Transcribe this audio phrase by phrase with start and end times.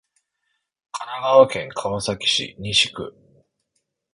[0.93, 3.15] 神奈川県川崎市西区